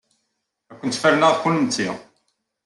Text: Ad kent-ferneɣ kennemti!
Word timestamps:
Ad 0.73 0.77
kent-ferneɣ 0.81 1.33
kennemti! 1.41 1.89